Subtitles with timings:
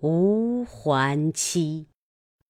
[0.00, 1.89] 无还期。